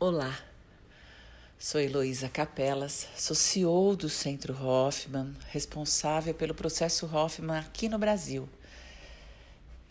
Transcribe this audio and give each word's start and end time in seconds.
Olá, 0.00 0.38
sou 1.58 1.80
Heloísa 1.80 2.28
Capelas, 2.28 3.08
sou 3.16 3.34
CEO 3.34 3.96
do 3.96 4.08
Centro 4.08 4.54
Hoffman, 4.54 5.34
responsável 5.48 6.32
pelo 6.32 6.54
processo 6.54 7.04
Hoffman 7.12 7.58
aqui 7.58 7.88
no 7.88 7.98
Brasil. 7.98 8.48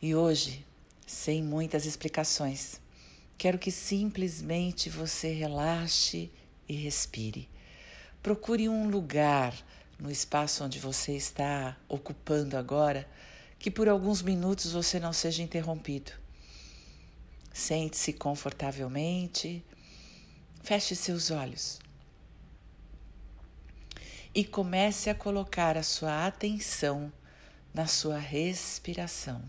E 0.01 0.15
hoje, 0.15 0.65
sem 1.05 1.43
muitas 1.43 1.85
explicações, 1.85 2.79
quero 3.37 3.59
que 3.59 3.69
simplesmente 3.69 4.89
você 4.89 5.33
relaxe 5.33 6.31
e 6.69 6.73
respire. 6.73 7.49
Procure 8.23 8.69
um 8.69 8.89
lugar 8.89 9.53
no 9.99 10.09
espaço 10.09 10.63
onde 10.63 10.79
você 10.79 11.17
está 11.17 11.75
ocupando 11.89 12.55
agora 12.55 13.05
que 13.59 13.69
por 13.69 13.89
alguns 13.89 14.21
minutos 14.21 14.71
você 14.71 15.01
não 15.01 15.11
seja 15.11 15.43
interrompido. 15.43 16.13
Sente-se 17.51 18.13
confortavelmente 18.13 19.65
Feche 20.67 20.95
seus 20.95 21.31
olhos 21.31 21.79
e 24.35 24.43
comece 24.43 25.09
a 25.09 25.15
colocar 25.15 25.77
a 25.77 25.81
sua 25.81 26.27
atenção 26.27 27.09
na 27.73 27.87
sua 27.87 28.17
respiração, 28.17 29.41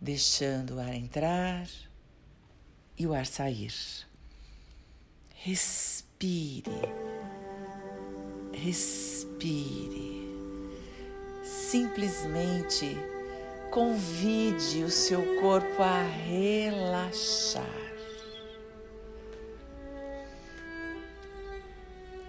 deixando 0.00 0.76
o 0.76 0.80
ar 0.80 0.94
entrar 0.94 1.68
e 2.96 3.06
o 3.06 3.12
ar 3.12 3.26
sair. 3.26 3.74
Respire, 5.34 6.70
respire. 8.54 10.26
Simplesmente 11.44 12.96
convide 13.70 14.84
o 14.84 14.90
seu 14.90 15.38
corpo 15.38 15.82
a 15.82 16.02
relaxar. 16.02 17.87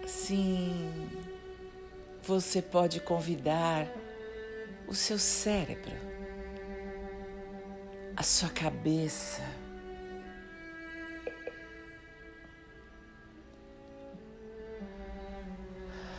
Sim, 0.09 1.07
você 2.23 2.63
pode 2.63 2.99
convidar 2.99 3.88
o 4.88 4.95
seu 4.95 5.19
cérebro, 5.19 5.95
a 8.17 8.23
sua 8.23 8.49
cabeça, 8.49 9.43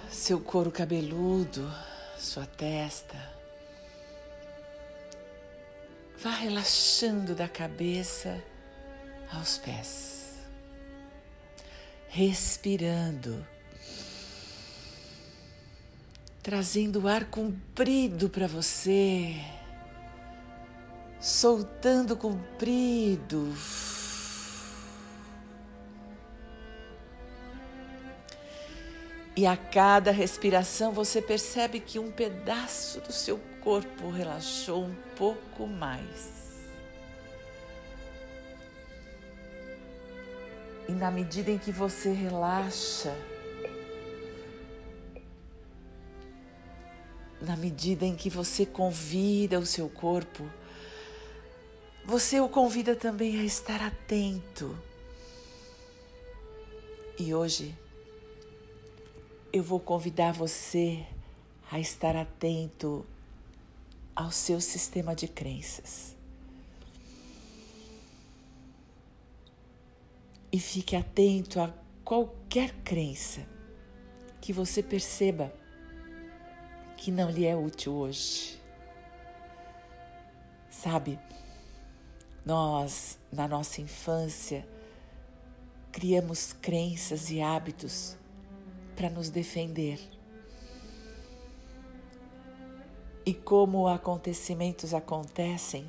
seu 0.08 0.38
couro 0.38 0.70
cabeludo, 0.70 1.68
sua 2.16 2.46
testa. 2.46 3.18
Vá 6.16 6.30
relaxando 6.30 7.34
da 7.34 7.48
cabeça 7.48 8.40
aos 9.32 9.58
pés, 9.58 10.36
respirando 12.08 13.44
trazendo 16.42 17.06
ar 17.06 17.26
comprido 17.26 18.30
para 18.30 18.46
você, 18.46 19.36
soltando 21.20 22.16
comprido. 22.16 23.52
E 29.36 29.46
a 29.46 29.56
cada 29.56 30.10
respiração 30.10 30.92
você 30.92 31.22
percebe 31.22 31.78
que 31.80 31.98
um 31.98 32.10
pedaço 32.10 33.00
do 33.00 33.12
seu 33.12 33.38
corpo 33.62 34.10
relaxou 34.10 34.84
um 34.84 34.94
pouco 35.16 35.66
mais. 35.66 36.40
E 40.88 40.92
na 40.92 41.10
medida 41.10 41.50
em 41.50 41.58
que 41.58 41.70
você 41.70 42.12
relaxa, 42.12 43.14
na 47.40 47.56
medida 47.56 48.04
em 48.04 48.14
que 48.14 48.28
você 48.28 48.66
convida 48.66 49.58
o 49.58 49.66
seu 49.66 49.88
corpo, 49.88 50.48
você 52.04 52.40
o 52.40 52.48
convida 52.48 52.94
também 52.94 53.38
a 53.40 53.44
estar 53.44 53.80
atento. 53.80 54.76
E 57.18 57.34
hoje 57.34 57.76
eu 59.52 59.62
vou 59.62 59.80
convidar 59.80 60.32
você 60.32 61.04
a 61.70 61.78
estar 61.78 62.16
atento 62.16 63.06
ao 64.14 64.30
seu 64.30 64.60
sistema 64.60 65.14
de 65.14 65.28
crenças. 65.28 66.16
E 70.52 70.58
fique 70.58 70.96
atento 70.96 71.60
a 71.60 71.72
qualquer 72.04 72.72
crença 72.82 73.46
que 74.40 74.52
você 74.52 74.82
perceba 74.82 75.59
que 77.00 77.10
não 77.10 77.30
lhe 77.30 77.46
é 77.46 77.56
útil 77.56 77.94
hoje. 77.94 78.60
Sabe, 80.68 81.18
nós, 82.44 83.18
na 83.32 83.48
nossa 83.48 83.80
infância, 83.80 84.68
criamos 85.90 86.52
crenças 86.52 87.30
e 87.30 87.40
hábitos 87.40 88.18
para 88.94 89.08
nos 89.08 89.30
defender. 89.30 89.98
E 93.24 93.32
como 93.32 93.88
acontecimentos 93.88 94.92
acontecem, 94.92 95.86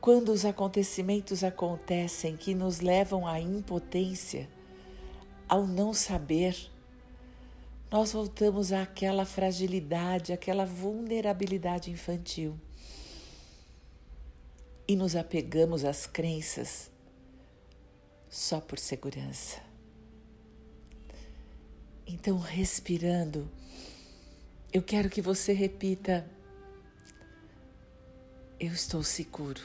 quando 0.00 0.30
os 0.30 0.46
acontecimentos 0.46 1.44
acontecem 1.44 2.38
que 2.38 2.54
nos 2.54 2.80
levam 2.80 3.26
à 3.26 3.38
impotência, 3.38 4.48
ao 5.46 5.66
não 5.66 5.92
saber, 5.92 6.72
nós 7.94 8.12
voltamos 8.12 8.72
àquela 8.72 9.24
fragilidade, 9.24 10.32
àquela 10.32 10.66
vulnerabilidade 10.66 11.92
infantil 11.92 12.58
e 14.88 14.96
nos 14.96 15.14
apegamos 15.14 15.84
às 15.84 16.04
crenças 16.04 16.90
só 18.28 18.60
por 18.60 18.80
segurança. 18.80 19.62
Então, 22.04 22.36
respirando, 22.36 23.48
eu 24.72 24.82
quero 24.82 25.08
que 25.08 25.22
você 25.22 25.52
repita: 25.52 26.28
Eu 28.58 28.72
estou 28.72 29.04
seguro. 29.04 29.62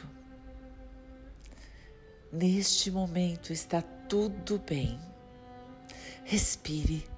Neste 2.31 2.91
momento 2.91 3.51
está 3.51 3.81
tudo 3.81 4.59
bem. 4.59 4.99
Respire. 6.23 7.17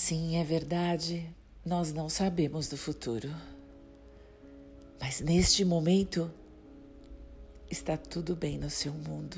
Sim, 0.00 0.36
é 0.36 0.44
verdade, 0.44 1.28
nós 1.66 1.92
não 1.92 2.08
sabemos 2.08 2.68
do 2.68 2.76
futuro. 2.76 3.28
Mas 5.00 5.20
neste 5.20 5.64
momento 5.64 6.30
está 7.68 7.96
tudo 7.96 8.36
bem 8.36 8.58
no 8.58 8.70
seu 8.70 8.92
mundo. 8.92 9.36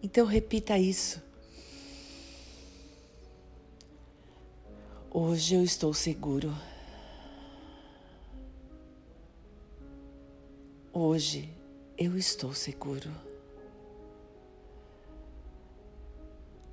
Então 0.00 0.24
repita 0.24 0.78
isso. 0.78 1.20
Hoje 5.10 5.56
eu 5.56 5.64
estou 5.64 5.92
seguro. 5.92 6.56
Hoje 10.92 11.52
eu 11.98 12.16
estou 12.16 12.54
seguro. 12.54 13.10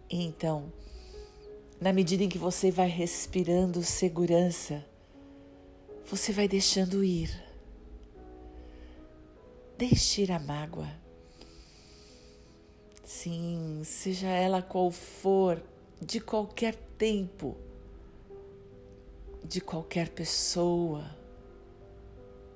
Então, 0.07 0.71
na 1.83 1.91
medida 1.91 2.23
em 2.23 2.29
que 2.29 2.37
você 2.37 2.71
vai 2.71 2.87
respirando 2.87 3.83
segurança, 3.83 4.85
você 6.05 6.31
vai 6.31 6.47
deixando 6.47 7.03
ir. 7.03 7.29
Deixe 9.77 10.21
ir 10.21 10.31
a 10.31 10.39
mágoa. 10.39 10.89
Sim, 13.03 13.81
seja 13.83 14.29
ela 14.29 14.61
qual 14.61 14.89
for, 14.91 15.61
de 16.01 16.21
qualquer 16.21 16.73
tempo, 16.97 17.57
de 19.43 19.59
qualquer 19.59 20.07
pessoa. 20.07 21.03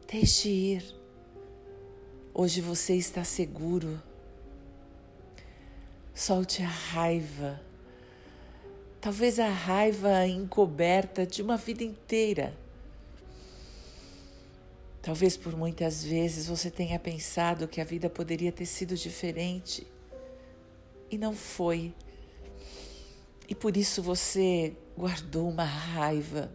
Deixe 0.10 0.48
ir. 0.48 0.96
Hoje 2.34 2.62
você 2.62 2.96
está 2.96 3.26
seguro. 3.26 4.02
Solte 6.16 6.64
a 6.64 6.70
raiva 6.70 7.67
talvez 9.08 9.40
a 9.40 9.48
raiva 9.48 10.28
encoberta 10.28 11.26
de 11.26 11.42
uma 11.42 11.56
vida 11.56 11.82
inteira. 11.82 12.54
Talvez 15.02 15.38
por 15.38 15.56
muitas 15.56 16.04
vezes 16.04 16.48
você 16.48 16.70
tenha 16.70 17.00
pensado 17.00 17.70
que 17.70 17.80
a 17.80 17.86
vida 17.86 18.10
poderia 18.10 18.52
ter 18.52 18.66
sido 18.66 18.98
diferente 18.98 19.88
e 21.10 21.18
não 21.18 21.34
foi. 21.34 21.94
E 23.48 23.56
por 23.56 23.78
isso 23.78 24.04
você 24.04 24.76
guardou 24.98 25.48
uma 25.48 25.64
raiva 25.64 26.52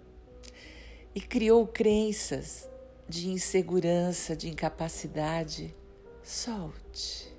e 1.15 1.23
criou 1.23 1.67
crenças 1.67 2.69
de 3.09 3.31
insegurança, 3.31 4.37
de 4.37 4.51
incapacidade, 4.51 5.75
solte. 6.23 7.33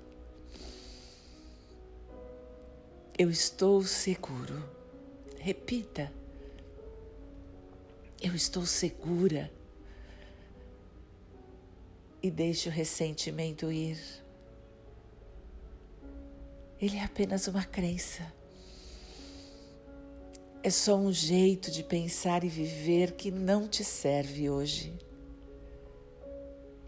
Eu 3.16 3.30
estou 3.30 3.80
seguro. 3.84 4.82
Repita. 5.44 6.10
Eu 8.18 8.34
estou 8.34 8.64
segura. 8.64 9.52
E 12.22 12.30
deixe 12.30 12.70
o 12.70 12.72
ressentimento 12.72 13.70
ir. 13.70 13.98
Ele 16.80 16.96
é 16.96 17.04
apenas 17.04 17.46
uma 17.46 17.62
crença. 17.62 18.32
É 20.62 20.70
só 20.70 20.96
um 20.96 21.12
jeito 21.12 21.70
de 21.70 21.84
pensar 21.84 22.42
e 22.42 22.48
viver 22.48 23.12
que 23.12 23.30
não 23.30 23.68
te 23.68 23.84
serve 23.84 24.48
hoje. 24.48 24.98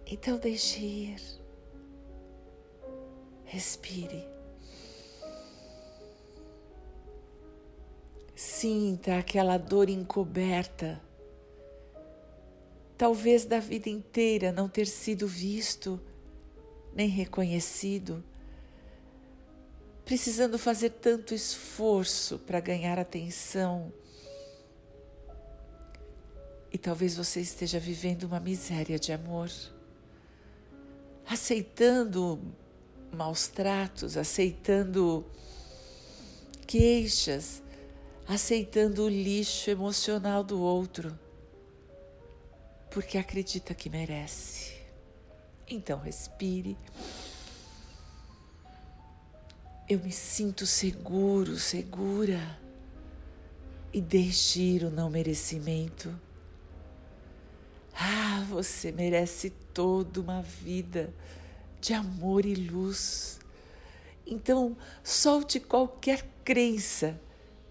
Então 0.07 0.39
deixe 0.39 0.81
ir. 0.81 1.21
Respire. 3.45 4.36
Sinta 8.59 9.19
aquela 9.19 9.59
dor 9.59 9.91
encoberta, 9.91 10.99
talvez 12.97 13.45
da 13.45 13.61
vida 13.61 13.91
inteira 13.91 14.51
não 14.51 14.67
ter 14.67 14.87
sido 14.87 15.29
visto 15.29 16.01
nem 16.95 17.07
reconhecido, 17.07 18.25
precisando 20.07 20.59
fazer 20.59 20.89
tanto 20.89 21.35
esforço 21.35 22.39
para 22.39 22.59
ganhar 22.59 22.99
atenção. 22.99 23.93
E 26.73 26.79
talvez 26.79 27.15
você 27.15 27.43
esteja 27.43 27.79
vivendo 27.79 28.23
uma 28.23 28.41
miséria 28.41 28.99
de 28.99 29.13
amor, 29.13 29.51
aceitando 31.29 32.41
maus 33.13 33.49
tratos, 33.49 34.17
aceitando 34.17 35.27
queixas, 36.67 37.66
aceitando 38.29 39.05
o 39.05 39.09
lixo 39.09 39.71
emocional 39.71 40.43
do 40.43 40.61
outro, 40.61 41.17
porque 42.91 43.17
acredita 43.17 43.75
que 43.75 43.89
merece. 43.89 44.77
Então 45.69 45.99
respire. 45.99 46.77
Eu 49.89 50.01
me 50.01 50.11
sinto 50.11 50.67
seguro, 50.67 51.57
segura. 51.59 52.59
E 53.93 54.01
deixe 54.01 54.61
ir 54.61 54.85
o 54.85 54.91
não 54.91 55.09
merecimento. 55.09 56.13
Ah, 57.95 58.45
você 58.49 58.91
merece 58.91 59.51
toda 59.73 60.21
uma 60.21 60.43
vida 60.43 61.15
de 61.81 61.95
amor 61.95 62.45
e 62.45 62.55
luz. 62.55 63.39
Então, 64.27 64.77
solte 65.05 65.61
qualquer 65.61 66.27
crença 66.45 67.19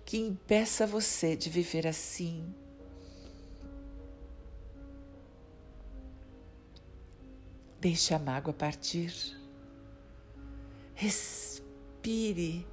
que 0.05 0.17
impeça 0.17 0.85
você 0.85 1.35
de 1.35 1.49
viver 1.49 1.87
assim. 1.87 2.53
Deixe 7.81 8.13
a 8.13 8.19
mágoa 8.19 8.53
partir. 8.53 9.13
Respire. 10.93 12.65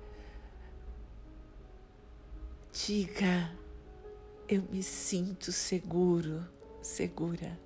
Diga, 2.70 3.50
eu 4.48 4.62
me 4.70 4.82
sinto 4.82 5.52
seguro, 5.52 6.46
segura. 6.82 7.58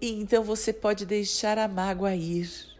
E 0.00 0.10
então 0.10 0.44
você 0.44 0.72
pode 0.72 1.04
deixar 1.04 1.58
a 1.58 1.66
mágoa 1.66 2.14
ir 2.14 2.75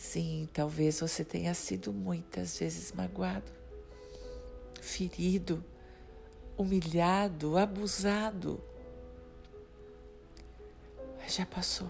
Sim, 0.00 0.48
talvez 0.54 0.98
você 0.98 1.22
tenha 1.22 1.52
sido 1.52 1.92
muitas 1.92 2.58
vezes 2.58 2.90
magoado, 2.90 3.52
ferido, 4.80 5.62
humilhado, 6.56 7.58
abusado. 7.58 8.58
Mas 11.18 11.34
já 11.34 11.44
passou. 11.44 11.86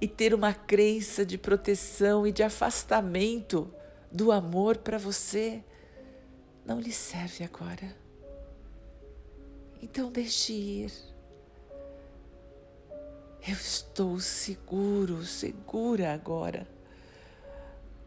E 0.00 0.06
ter 0.06 0.32
uma 0.32 0.54
crença 0.54 1.26
de 1.26 1.36
proteção 1.36 2.24
e 2.24 2.30
de 2.30 2.44
afastamento 2.44 3.68
do 4.12 4.30
amor 4.30 4.78
para 4.78 4.96
você 4.96 5.60
não 6.64 6.78
lhe 6.78 6.92
serve 6.92 7.42
agora. 7.42 7.96
Então 9.82 10.10
deixe 10.10 10.52
ir. 10.52 11.13
Eu 13.46 13.54
estou 13.54 14.18
seguro, 14.20 15.22
segura 15.26 16.14
agora. 16.14 16.66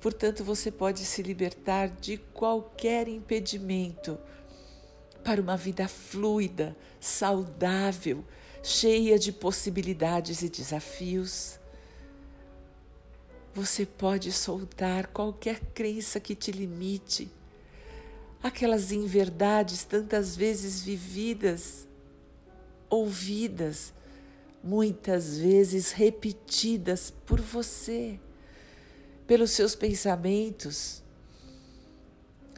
Portanto, 0.02 0.44
você 0.44 0.72
pode 0.72 1.06
se 1.06 1.22
libertar 1.22 1.90
de 1.90 2.18
qualquer 2.18 3.08
impedimento 3.08 4.18
para 5.24 5.40
uma 5.40 5.56
vida 5.56 5.88
fluida, 5.88 6.76
saudável, 7.00 8.26
cheia 8.64 9.20
de 9.20 9.32
possibilidades 9.32 10.42
e 10.42 10.50
desafios. 10.50 11.60
Você 13.54 13.86
pode 13.86 14.32
soltar 14.32 15.06
qualquer 15.08 15.60
crença 15.74 16.20
que 16.20 16.34
te 16.34 16.52
limite, 16.52 17.30
aquelas 18.42 18.92
inverdades 18.92 19.84
tantas 19.84 20.36
vezes 20.36 20.82
vividas, 20.82 21.88
ouvidas, 22.90 23.94
muitas 24.68 25.38
vezes 25.38 25.94
repetidas 25.94 27.10
por 27.26 27.40
você, 27.40 28.20
pelos 29.26 29.52
seus 29.52 29.76
pensamentos. 29.76 31.02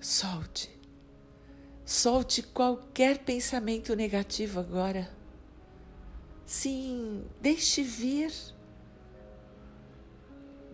Solte. 0.01 0.75
Solte 1.85 2.41
qualquer 2.41 3.19
pensamento 3.19 3.95
negativo 3.95 4.59
agora. 4.59 5.07
Sim, 6.47 7.25
deixe 7.39 7.83
vir. 7.83 8.33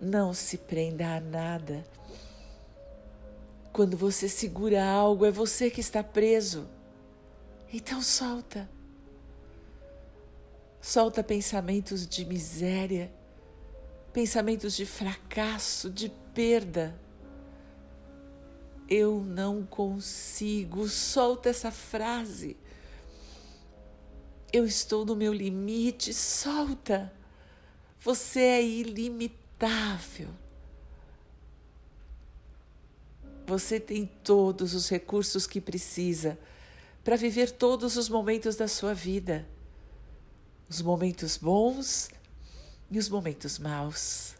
Não 0.01 0.33
se 0.33 0.57
prenda 0.57 1.17
a 1.17 1.19
nada. 1.19 1.85
Quando 3.73 3.97
você 3.97 4.29
segura 4.29 4.85
algo, 4.85 5.25
é 5.25 5.31
você 5.31 5.69
que 5.69 5.81
está 5.81 6.01
preso. 6.01 6.65
Então 7.73 8.01
solta. 8.01 8.69
Solta 10.87 11.23
pensamentos 11.23 12.05
de 12.05 12.23
miséria, 12.23 13.11
pensamentos 14.13 14.75
de 14.75 14.85
fracasso, 14.85 15.89
de 15.89 16.09
perda. 16.31 16.95
Eu 18.87 19.19
não 19.19 19.65
consigo. 19.65 20.87
Solta 20.87 21.49
essa 21.49 21.71
frase. 21.71 22.55
Eu 24.53 24.63
estou 24.63 25.03
no 25.03 25.15
meu 25.15 25.33
limite. 25.33 26.13
Solta. 26.13 27.11
Você 28.01 28.41
é 28.41 28.63
ilimitável. 28.63 30.29
Você 33.47 33.79
tem 33.79 34.05
todos 34.23 34.75
os 34.75 34.87
recursos 34.87 35.47
que 35.47 35.59
precisa 35.59 36.37
para 37.03 37.15
viver 37.15 37.49
todos 37.49 37.97
os 37.97 38.07
momentos 38.07 38.55
da 38.55 38.67
sua 38.67 38.93
vida 38.93 39.47
os 40.69 40.81
momentos 40.81 41.37
bons 41.37 42.09
e 42.89 42.97
os 42.97 43.09
momentos 43.09 43.59
maus. 43.59 44.35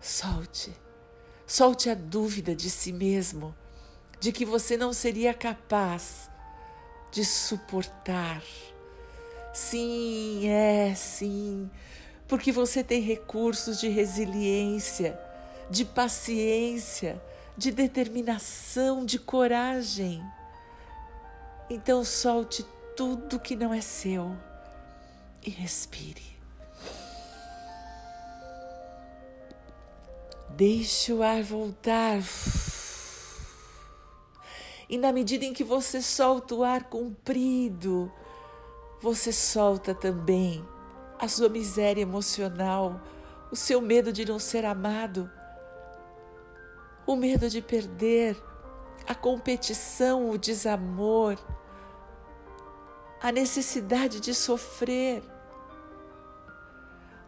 Solte, 0.00 0.72
solte 1.46 1.90
a 1.90 1.94
dúvida 1.94 2.54
de 2.54 2.70
si 2.70 2.92
mesmo, 2.92 3.54
de 4.20 4.32
que 4.32 4.44
você 4.44 4.76
não 4.76 4.92
seria 4.92 5.34
capaz 5.34 6.30
de 7.10 7.24
suportar. 7.24 8.42
Sim, 9.52 10.48
é, 10.48 10.94
sim, 10.94 11.70
porque 12.28 12.52
você 12.52 12.84
tem 12.84 13.00
recursos 13.00 13.80
de 13.80 13.88
resiliência, 13.88 15.18
de 15.70 15.84
paciência, 15.84 17.20
de 17.56 17.72
determinação, 17.72 19.04
de 19.04 19.18
coragem. 19.18 20.22
Então 21.68 22.04
solte 22.04 22.64
tudo 22.96 23.40
que 23.40 23.56
não 23.56 23.74
é 23.74 23.80
seu 23.80 24.36
e 25.48 25.50
respire. 25.50 26.38
Deixe 30.50 31.12
o 31.12 31.22
ar 31.22 31.42
voltar. 31.42 32.20
E 34.88 34.98
na 34.98 35.10
medida 35.10 35.44
em 35.44 35.52
que 35.52 35.64
você 35.64 36.02
solta 36.02 36.54
o 36.54 36.64
ar 36.64 36.84
comprido, 36.84 38.12
você 39.00 39.32
solta 39.32 39.94
também 39.94 40.64
a 41.18 41.28
sua 41.28 41.48
miséria 41.48 42.02
emocional, 42.02 43.00
o 43.50 43.56
seu 43.56 43.80
medo 43.80 44.12
de 44.12 44.24
não 44.24 44.38
ser 44.38 44.64
amado, 44.64 45.30
o 47.06 47.16
medo 47.16 47.48
de 47.48 47.62
perder, 47.62 48.36
a 49.06 49.14
competição, 49.14 50.30
o 50.30 50.36
desamor 50.38 51.38
a 53.20 53.32
necessidade 53.32 54.20
de 54.20 54.32
sofrer, 54.32 55.22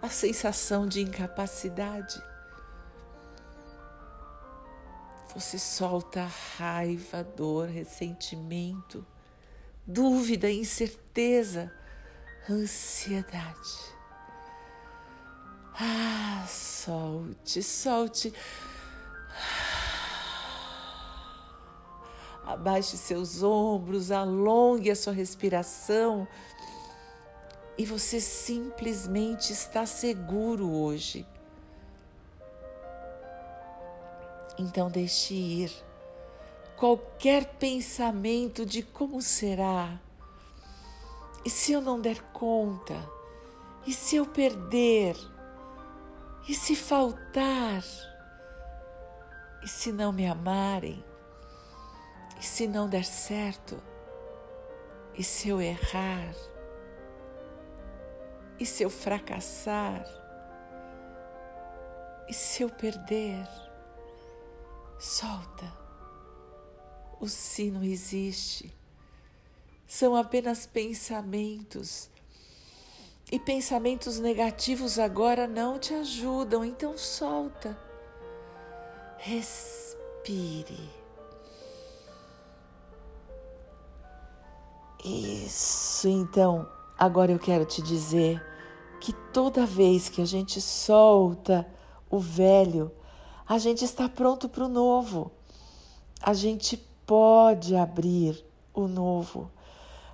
a 0.03 0.09
sensação 0.09 0.87
de 0.87 1.01
incapacidade. 1.03 2.23
Você 5.35 5.59
solta 5.59 6.29
raiva, 6.57 7.23
dor, 7.23 7.69
ressentimento, 7.69 9.07
dúvida, 9.87 10.51
incerteza, 10.51 11.73
ansiedade. 12.49 13.95
Ah, 15.75 16.45
solte, 16.49 17.63
solte. 17.63 18.35
Abaixe 22.45 22.97
seus 22.97 23.43
ombros, 23.43 24.11
alongue 24.11 24.91
a 24.91 24.97
sua 24.97 25.13
respiração 25.13 26.27
e 27.81 27.85
você 27.87 28.21
simplesmente 28.21 29.55
está 29.55 29.87
seguro 29.87 30.71
hoje. 30.71 31.27
Então 34.59 34.91
deixe 34.91 35.33
ir 35.33 35.73
qualquer 36.77 37.55
pensamento 37.55 38.67
de 38.67 38.83
como 38.83 39.23
será. 39.23 39.99
E 41.43 41.49
se 41.49 41.73
eu 41.73 41.81
não 41.81 41.99
der 41.99 42.21
conta? 42.35 43.03
E 43.87 43.95
se 43.95 44.17
eu 44.17 44.27
perder? 44.27 45.17
E 46.47 46.55
se 46.55 46.77
faltar? 46.77 47.83
E 49.63 49.67
se 49.67 49.91
não 49.91 50.13
me 50.13 50.27
amarem? 50.27 51.03
E 52.39 52.45
se 52.45 52.69
não 52.69 52.91
der 52.91 53.07
certo? 53.07 53.83
E 55.15 55.25
se 55.25 55.49
eu 55.49 55.63
errar? 55.63 56.50
E 58.61 58.67
se 58.67 58.83
eu 58.83 58.91
fracassar? 58.91 60.05
E 62.29 62.35
se 62.35 62.63
eu 62.63 62.69
perder? 62.69 63.49
Solta. 64.99 65.73
O 67.19 67.27
sino 67.27 67.83
existe. 67.83 68.71
São 69.87 70.15
apenas 70.15 70.67
pensamentos. 70.67 72.11
E 73.33 73.39
pensamentos 73.39 74.19
negativos 74.19 74.99
agora 74.99 75.49
não 75.49 75.79
te 75.79 75.95
ajudam, 75.95 76.63
então 76.63 76.99
solta. 76.99 77.79
Respire. 79.17 80.91
Isso, 85.03 86.09
então, 86.09 86.71
agora 86.99 87.33
eu 87.33 87.39
quero 87.39 87.65
te 87.65 87.81
dizer 87.81 88.50
que 89.01 89.13
toda 89.33 89.65
vez 89.65 90.09
que 90.09 90.21
a 90.21 90.25
gente 90.25 90.61
solta 90.61 91.67
o 92.11 92.19
velho, 92.19 92.93
a 93.49 93.59
gente 93.59 93.85
está 93.85 94.09
pronto 94.09 94.49
para 94.49 94.65
o 94.65 94.69
novo. 94.69 95.33
A 96.23 96.35
gente 96.35 96.77
pode 97.07 97.75
abrir 97.75 98.45
o 98.75 98.87
novo. 98.87 99.51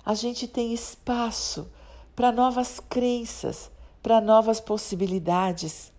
A 0.05 0.13
gente 0.13 0.47
tem 0.47 0.73
espaço 0.73 1.69
para 2.15 2.31
novas 2.31 2.79
crenças, 2.79 3.69
para 4.01 4.21
novas 4.21 4.59
possibilidades. 4.59 5.91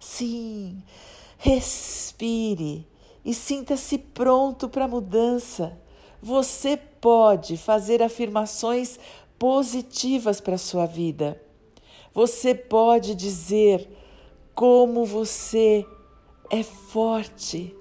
Sim, 0.00 0.82
respire 1.38 2.86
e 3.24 3.32
sinta-se 3.32 3.98
pronto 3.98 4.68
para 4.68 4.84
a 4.84 4.88
mudança. 4.88 5.78
Você 6.20 6.76
pode 6.76 7.56
fazer 7.56 8.02
afirmações 8.02 8.98
positivas 9.38 10.40
para 10.40 10.56
a 10.56 10.58
sua 10.58 10.86
vida. 10.86 11.40
Você 12.16 12.54
pode 12.54 13.14
dizer 13.14 13.86
como 14.54 15.04
você 15.04 15.86
é 16.48 16.62
forte. 16.62 17.76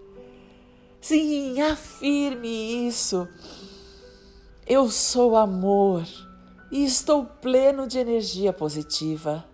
Sim, 0.99 1.61
afirme 1.61 2.85
isso. 2.85 3.29
Eu 4.67 4.91
sou 4.91 5.37
amor 5.37 6.03
e 6.69 6.83
estou 6.83 7.23
pleno 7.23 7.87
de 7.87 7.97
energia 7.97 8.51
positiva. 8.51 9.45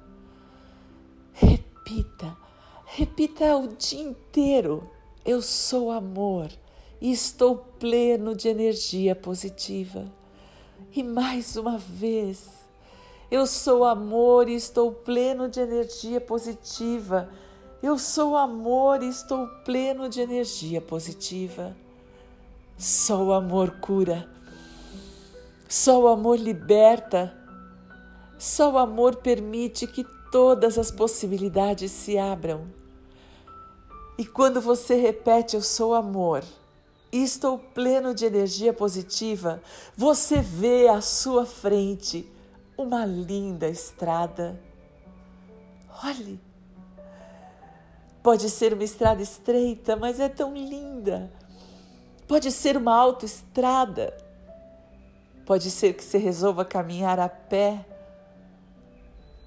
Repita, 1.32 2.36
repita 2.84 3.56
o 3.58 3.68
dia 3.68 4.02
inteiro. 4.02 4.90
Eu 5.24 5.44
sou 5.44 5.92
amor 5.92 6.50
e 7.00 7.12
estou 7.12 7.56
pleno 7.56 8.34
de 8.34 8.48
energia 8.48 9.16
positiva. 9.16 10.12
E 10.92 11.04
mais 11.04 11.56
uma 11.56 11.78
vez, 11.78 12.61
eu 13.32 13.48
sou 13.48 13.86
amor 13.86 14.48
e 14.48 14.54
estou 14.54 14.92
pleno 14.92 15.50
de 15.50 15.60
energia 15.60 16.22
positiva 16.22 17.28
eu 17.82 17.98
sou 17.98 18.38
amor 18.38 19.02
e 19.02 19.08
estou 19.08 19.48
pleno 19.66 20.08
de 20.08 20.22
energia 20.22 20.80
positiva. 20.80 21.76
Só 22.78 23.24
o 23.24 23.34
amor 23.34 23.72
cura. 23.80 24.30
Só 25.68 26.00
o 26.00 26.08
amor 26.08 26.38
liberta. 26.38 27.36
Só 28.38 28.74
o 28.74 28.78
amor 28.78 29.16
permite 29.16 29.88
que 29.88 30.06
todas 30.32 30.78
as 30.78 30.92
possibilidades 30.92 31.92
se 31.92 32.20
abram. 32.20 32.68
E 34.16 34.28
quando 34.28 34.62
você 34.62 34.94
repete 34.94 35.56
eu 35.56 35.62
sou 35.64 35.96
amor 35.96 36.44
e 37.12 37.24
estou 37.24 37.58
pleno 37.58 38.14
de 38.14 38.26
energia 38.26 38.72
positiva, 38.72 39.60
você 39.98 40.40
vê 40.40 40.88
à 40.88 41.02
sua 41.02 41.48
frente 41.48 42.30
uma 42.82 43.06
linda 43.06 43.70
estrada. 43.70 44.60
Olhe, 46.04 46.40
Pode 48.24 48.52
ser 48.52 48.74
uma 48.74 48.84
estrada 48.84 49.22
estreita, 49.22 49.96
mas 49.96 50.20
é 50.20 50.30
tão 50.30 50.54
linda. 50.54 51.32
Pode 52.28 52.52
ser 52.52 52.78
uma 52.78 52.94
autoestrada. 52.94 54.16
Pode 55.44 55.72
ser 55.72 55.94
que 55.96 56.04
você 56.04 56.20
resolva 56.20 56.64
caminhar 56.64 57.20
a 57.20 57.28
pé. 57.28 57.84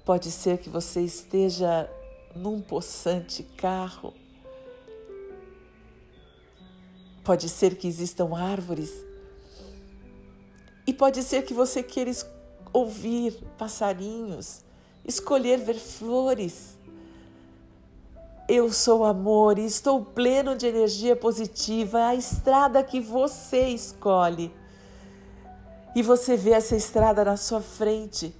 Pode 0.03 0.29
ser 0.29 0.57
que 0.57 0.69
você 0.69 1.01
esteja 1.01 1.89
num 2.35 2.59
possante 2.59 3.43
carro. 3.43 4.13
Pode 7.23 7.47
ser 7.47 7.77
que 7.77 7.87
existam 7.87 8.35
árvores. 8.35 8.91
E 10.85 10.93
pode 10.93 11.23
ser 11.23 11.43
que 11.43 11.53
você 11.53 11.81
queira 11.81 12.09
ouvir 12.75 13.41
passarinhos, 13.57 14.65
escolher 15.05 15.57
ver 15.59 15.79
flores. 15.79 16.77
Eu 18.49 18.71
sou 18.71 19.05
amor 19.05 19.57
e 19.57 19.65
estou 19.65 20.03
pleno 20.03 20.57
de 20.57 20.67
energia 20.67 21.15
positiva, 21.15 22.07
a 22.07 22.15
estrada 22.15 22.83
que 22.83 22.99
você 22.99 23.69
escolhe. 23.69 24.53
E 25.95 26.03
você 26.03 26.35
vê 26.35 26.51
essa 26.51 26.75
estrada 26.75 27.23
na 27.23 27.37
sua 27.37 27.61
frente 27.61 28.35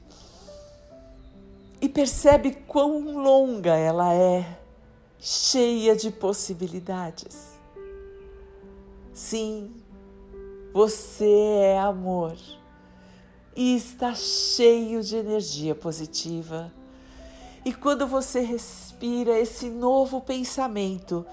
e 1.79 1.87
percebe 1.87 2.51
quão 2.67 3.23
longa 3.23 3.73
ela 3.77 4.13
é, 4.13 4.45
cheia 5.17 5.95
de 5.95 6.11
possibilidades. 6.11 7.57
Sim, 9.13 9.73
você 10.73 11.25
é 11.61 11.79
amor 11.79 12.35
e 13.55 13.75
está 13.75 14.13
cheio 14.13 15.01
de 15.01 15.15
energia 15.15 15.73
positiva. 15.73 16.71
E 17.63 17.73
quando 17.73 18.05
você 18.05 18.41
respira 18.41 19.39
esse 19.39 19.69
novo 19.69 20.21
pensamento, 20.21 21.25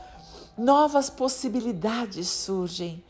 novas 0.56 1.10
possibilidades 1.10 2.28
surgem. 2.28 3.02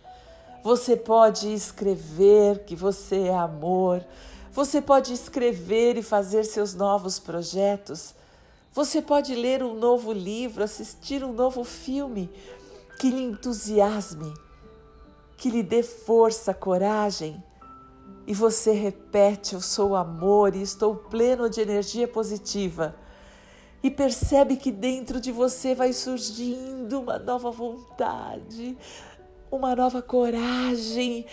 Você 0.65 0.97
pode 0.97 1.53
escrever 1.53 2.65
que 2.65 2.75
você 2.75 3.29
é 3.29 3.35
amor, 3.35 4.05
você 4.53 4.81
pode 4.81 5.13
escrever 5.13 5.97
e 5.97 6.03
fazer 6.03 6.45
seus 6.45 6.75
novos 6.75 7.19
projetos. 7.19 8.15
Você 8.73 9.03
pode 9.03 9.35
ler 9.35 9.63
um 9.63 9.75
novo 9.75 10.13
livro, 10.13 10.63
assistir 10.63 11.23
um 11.23 11.33
novo 11.33 11.65
filme 11.65 12.31
que 12.99 13.11
lhe 13.11 13.23
entusiasme, 13.23 14.33
que 15.37 15.51
lhe 15.51 15.63
dê 15.63 15.83
força, 15.83 16.55
coragem. 16.55 17.43
E 18.27 18.35
você 18.35 18.73
repete: 18.73 19.55
Eu 19.55 19.61
sou 19.61 19.97
amor 19.97 20.55
e 20.55 20.63
estou 20.63 20.95
pleno 20.95 21.49
de 21.51 21.61
energia 21.61 22.07
positiva 22.07 22.95
e 23.83 23.91
percebe 23.91 24.57
que 24.57 24.71
dentro 24.71 25.21
de 25.21 25.33
você 25.33 25.75
vai 25.75 25.93
surgindo 25.93 27.01
uma 27.01 27.19
nova 27.19 27.51
vontade, 27.51 28.79
uma 29.51 29.75
nova 29.75 30.01
coragem, 30.01 31.27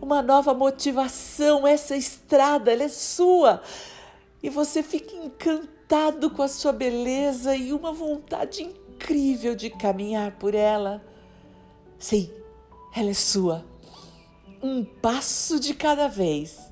uma 0.00 0.22
nova 0.22 0.54
motivação. 0.54 1.66
Essa 1.66 1.94
estrada, 1.94 2.72
ela 2.72 2.84
é 2.84 2.88
sua. 2.88 3.62
E 4.42 4.48
você 4.48 4.82
fica 4.82 5.14
encantado 5.14 6.30
com 6.30 6.42
a 6.42 6.48
sua 6.48 6.72
beleza 6.72 7.54
e 7.54 7.72
uma 7.72 7.92
vontade 7.92 8.62
incrível 8.62 9.54
de 9.54 9.68
caminhar 9.68 10.32
por 10.38 10.54
ela. 10.54 11.04
Sim, 11.98 12.32
ela 12.96 13.10
é 13.10 13.14
sua. 13.14 13.71
Um 14.62 14.84
passo 14.84 15.58
de 15.58 15.74
cada 15.74 16.06
vez. 16.06 16.70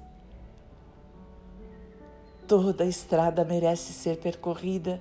Toda 2.46 2.84
estrada 2.84 3.44
merece 3.44 3.92
ser 3.92 4.18
percorrida. 4.18 5.00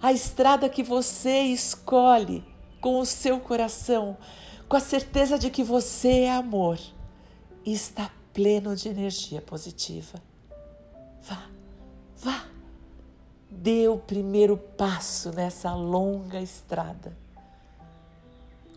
A 0.00 0.12
estrada 0.12 0.68
que 0.68 0.82
você 0.82 1.42
escolhe 1.42 2.44
com 2.80 3.00
o 3.00 3.06
seu 3.06 3.40
coração, 3.40 4.16
com 4.68 4.76
a 4.76 4.80
certeza 4.80 5.38
de 5.38 5.50
que 5.50 5.62
você 5.62 6.20
é 6.20 6.32
amor 6.32 6.78
e 7.64 7.72
está 7.72 8.10
pleno 8.32 8.74
de 8.76 8.88
energia 8.88 9.40
positiva. 9.40 10.20
Vá, 11.22 11.48
vá, 12.18 12.44
dê 13.50 13.88
o 13.88 13.96
primeiro 13.96 14.58
passo 14.58 15.30
nessa 15.32 15.74
longa 15.74 16.40
estrada. 16.40 17.16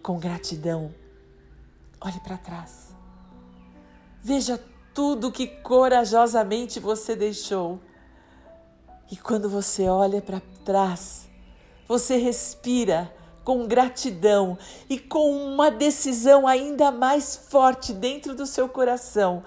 Com 0.02 0.18
gratidão, 0.20 0.94
olhe 2.00 2.20
para 2.22 2.38
trás. 2.38 2.87
Veja 4.27 4.62
tudo 4.93 5.31
que 5.31 5.48
corajosamente 5.48 6.81
você 6.81 7.15
deixou. 7.15 7.79
E 9.10 9.15
quando 9.15 9.50
você 9.50 9.88
olha 9.88 10.22
para 10.22 10.41
trás, 10.65 11.29
você 11.88 12.17
respira 12.17 13.10
com 13.46 13.65
gratidão 13.65 14.57
e 14.89 15.00
com 15.00 15.31
uma 15.31 15.72
decisão 15.72 16.46
ainda 16.46 16.91
mais 16.91 17.38
forte 17.38 17.93
dentro 17.93 18.36
do 18.36 18.46
seu 18.46 18.67
coração. 18.67 19.46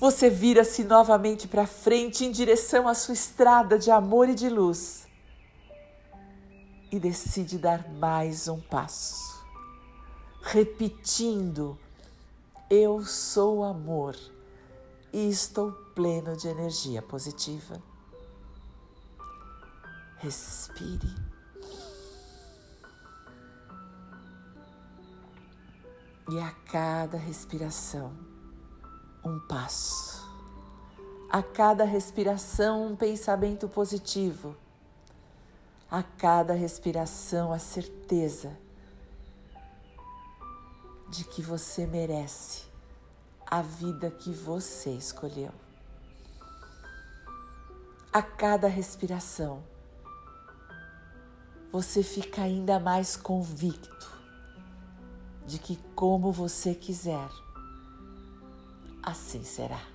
Você 0.00 0.28
vira-se 0.28 0.82
novamente 0.82 1.46
para 1.46 1.64
frente 1.64 2.24
em 2.24 2.32
direção 2.32 2.88
à 2.88 2.94
sua 2.94 3.14
estrada 3.14 3.78
de 3.78 3.92
amor 3.92 4.28
e 4.28 4.34
de 4.34 4.48
luz 4.48 5.06
e 6.90 6.98
decide 6.98 7.58
dar 7.58 7.88
mais 7.90 8.48
um 8.48 8.58
passo, 8.58 9.40
repetindo: 10.42 11.78
Eu 12.76 13.04
sou 13.04 13.62
amor 13.62 14.16
e 15.12 15.28
estou 15.28 15.70
pleno 15.94 16.36
de 16.36 16.48
energia 16.48 17.00
positiva. 17.00 17.80
Respire. 20.16 21.06
E 26.28 26.40
a 26.40 26.50
cada 26.72 27.16
respiração, 27.16 28.12
um 29.24 29.38
passo. 29.46 30.28
A 31.30 31.44
cada 31.44 31.84
respiração, 31.84 32.88
um 32.88 32.96
pensamento 32.96 33.68
positivo. 33.68 34.56
A 35.88 36.02
cada 36.02 36.54
respiração, 36.54 37.52
a 37.52 37.58
certeza 37.60 38.63
de 41.08 41.24
que 41.24 41.42
você 41.42 41.86
merece 41.86 42.64
a 43.46 43.62
vida 43.62 44.10
que 44.10 44.30
você 44.30 44.90
escolheu. 44.90 45.52
A 48.12 48.22
cada 48.22 48.68
respiração, 48.68 49.62
você 51.70 52.02
fica 52.02 52.42
ainda 52.42 52.78
mais 52.78 53.16
convicto 53.16 54.12
de 55.46 55.58
que, 55.58 55.76
como 55.94 56.32
você 56.32 56.74
quiser, 56.74 57.28
assim 59.02 59.44
será. 59.44 59.93